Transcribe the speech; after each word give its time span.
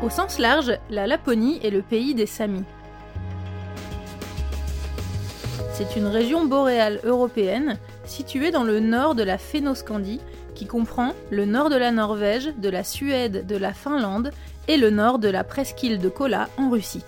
Au 0.00 0.10
sens 0.10 0.38
large, 0.38 0.78
la 0.90 1.08
Laponie 1.08 1.58
est 1.64 1.70
le 1.70 1.82
pays 1.82 2.14
des 2.14 2.26
Samis. 2.26 2.64
C'est 5.72 5.96
une 5.96 6.06
région 6.06 6.46
boréale 6.46 7.00
européenne 7.02 7.78
située 8.04 8.52
dans 8.52 8.62
le 8.62 8.78
nord 8.78 9.16
de 9.16 9.24
la 9.24 9.38
Phénoscandie, 9.38 10.20
qui 10.54 10.66
comprend 10.66 11.14
le 11.30 11.44
nord 11.46 11.68
de 11.68 11.76
la 11.76 11.90
Norvège, 11.90 12.50
de 12.58 12.68
la 12.68 12.84
Suède, 12.84 13.44
de 13.46 13.56
la 13.56 13.72
Finlande 13.72 14.30
et 14.68 14.76
le 14.76 14.90
nord 14.90 15.18
de 15.18 15.28
la 15.28 15.42
presqu'île 15.42 15.98
de 15.98 16.08
Kola 16.08 16.48
en 16.58 16.70
Russie. 16.70 17.04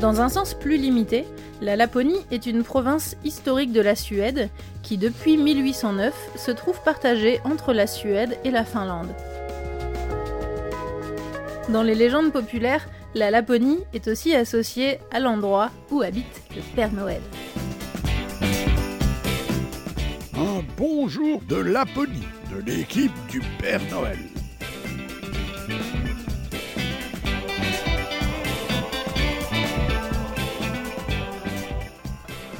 Dans 0.00 0.22
un 0.22 0.30
sens 0.30 0.54
plus 0.54 0.78
limité, 0.78 1.26
la 1.60 1.76
Laponie 1.76 2.24
est 2.30 2.46
une 2.46 2.62
province 2.62 3.16
historique 3.22 3.72
de 3.72 3.82
la 3.82 3.94
Suède 3.94 4.48
qui, 4.82 4.96
depuis 4.96 5.36
1809, 5.36 6.14
se 6.36 6.50
trouve 6.52 6.80
partagée 6.82 7.40
entre 7.44 7.74
la 7.74 7.86
Suède 7.86 8.38
et 8.44 8.50
la 8.50 8.64
Finlande. 8.64 9.14
Dans 11.72 11.84
les 11.84 11.94
légendes 11.94 12.32
populaires, 12.32 12.88
la 13.14 13.30
Laponie 13.30 13.78
est 13.94 14.08
aussi 14.08 14.34
associée 14.34 14.98
à 15.12 15.20
l'endroit 15.20 15.70
où 15.92 16.02
habite 16.02 16.42
le 16.56 16.62
Père 16.74 16.92
Noël. 16.92 17.20
Un 20.34 20.64
bonjour 20.76 21.40
de 21.48 21.54
Laponie, 21.54 22.26
de 22.52 22.68
l'équipe 22.68 23.12
du 23.28 23.40
Père 23.60 23.80
Noël. 23.92 24.18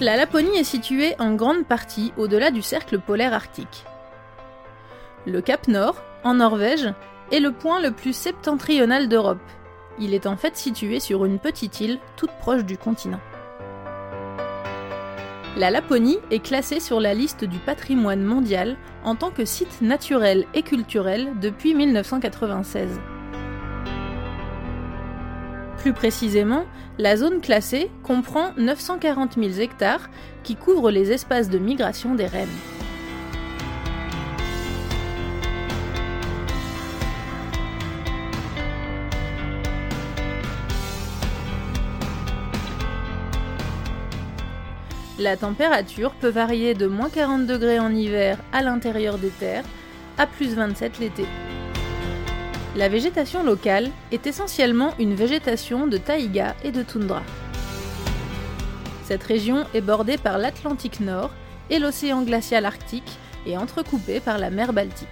La 0.01 0.17
Laponie 0.17 0.57
est 0.57 0.63
située 0.65 1.17
en 1.19 1.35
grande 1.35 1.67
partie 1.67 2.13
au-delà 2.17 2.53
du 2.53 2.63
cercle 2.63 3.01
polaire 3.01 3.35
arctique. 3.35 3.85
Le 5.27 5.41
Cap 5.41 5.67
Nord, 5.67 6.01
en 6.23 6.35
Norvège, 6.35 6.89
est 7.31 7.41
le 7.41 7.53
point 7.53 7.81
le 7.81 7.91
plus 7.91 8.15
septentrional 8.15 9.09
d'Europe. 9.09 9.39
Il 9.99 10.15
est 10.15 10.27
en 10.27 10.37
fait 10.37 10.57
situé 10.57 11.01
sur 11.01 11.25
une 11.25 11.39
petite 11.39 11.81
île 11.81 11.99
toute 12.17 12.33
proche 12.41 12.65
du 12.65 12.77
continent. 12.79 13.21
La 15.57 15.71
Laponie 15.71 16.19
est 16.31 16.43
classée 16.43 16.81
sur 16.81 17.01
la 17.01 17.13
liste 17.13 17.45
du 17.45 17.59
patrimoine 17.59 18.23
mondial 18.23 18.77
en 19.05 19.17
tant 19.17 19.31
que 19.31 19.45
site 19.45 19.83
naturel 19.83 20.47
et 20.55 20.63
culturel 20.63 21.33
depuis 21.41 21.75
1996. 21.75 23.01
Plus 25.79 25.93
précisément, 25.93 26.67
la 26.99 27.17
zone 27.17 27.41
classée 27.41 27.91
comprend 28.03 28.53
940 28.59 29.35
000 29.35 29.61
hectares 29.61 30.11
qui 30.45 30.55
couvrent 30.55 30.91
les 30.91 31.11
espaces 31.11 31.49
de 31.49 31.59
migration 31.59 32.15
des 32.15 32.27
rennes. 32.27 32.49
La 45.21 45.37
température 45.37 46.13
peut 46.13 46.31
varier 46.31 46.73
de 46.73 46.87
moins 46.87 47.11
40 47.11 47.47
degrés 47.47 47.79
en 47.79 47.95
hiver 47.95 48.39
à 48.55 48.63
l'intérieur 48.63 49.19
des 49.19 49.29
terres 49.29 49.67
à 50.17 50.27
plus 50.27 50.55
27 50.55 50.99
l'été. 50.99 51.27
La 52.75 52.89
végétation 52.89 53.43
locale 53.43 53.91
est 54.13 54.27
essentiellement 54.27 54.95
une 54.99 55.15
végétation 55.15 55.87
de 55.87 55.99
taïga 55.99 56.57
et 56.65 56.73
de 56.73 56.83
toundra. 56.83 57.23
Cette 59.05 59.23
région 59.23 59.67
est 59.75 59.83
bordée 59.83 60.17
par 60.17 60.39
l'Atlantique 60.39 61.01
Nord 61.01 61.33
et 61.69 61.79
l'océan 61.79 62.23
glacial 62.23 62.65
arctique 62.65 63.19
et 63.45 63.59
entrecoupée 63.59 64.21
par 64.21 64.39
la 64.39 64.49
mer 64.49 64.73
Baltique. 64.73 65.07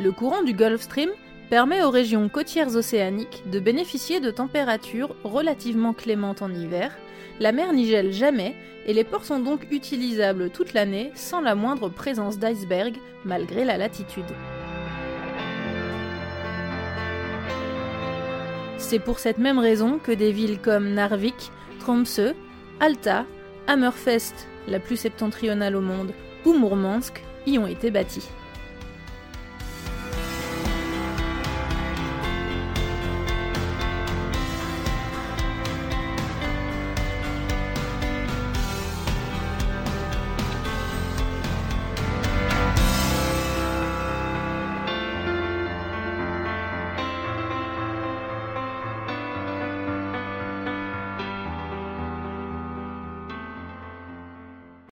Le 0.00 0.12
courant 0.12 0.42
du 0.42 0.54
Gulf 0.54 0.80
Stream 0.80 1.10
permet 1.48 1.82
aux 1.82 1.90
régions 1.90 2.28
côtières 2.28 2.76
océaniques 2.76 3.42
de 3.50 3.58
bénéficier 3.58 4.20
de 4.20 4.30
températures 4.30 5.14
relativement 5.24 5.94
clémentes 5.94 6.42
en 6.42 6.52
hiver, 6.52 6.96
la 7.40 7.52
mer 7.52 7.72
n'y 7.72 7.86
gèle 7.86 8.12
jamais 8.12 8.54
et 8.86 8.92
les 8.92 9.04
ports 9.04 9.24
sont 9.24 9.40
donc 9.40 9.66
utilisables 9.70 10.50
toute 10.50 10.72
l'année 10.72 11.10
sans 11.14 11.40
la 11.40 11.54
moindre 11.54 11.88
présence 11.88 12.38
d'iceberg 12.38 12.96
malgré 13.24 13.64
la 13.64 13.76
latitude. 13.76 14.24
C'est 18.76 18.98
pour 18.98 19.18
cette 19.18 19.38
même 19.38 19.58
raison 19.58 19.98
que 19.98 20.12
des 20.12 20.32
villes 20.32 20.60
comme 20.60 20.94
Narvik, 20.94 21.52
Tromsø, 21.80 22.32
Alta, 22.80 23.26
Hammerfest, 23.66 24.48
la 24.66 24.80
plus 24.80 24.96
septentrionale 24.96 25.76
au 25.76 25.80
monde, 25.80 26.12
ou 26.44 26.54
Mourmansk 26.54 27.22
y 27.46 27.58
ont 27.58 27.66
été 27.66 27.90
bâties. 27.90 28.28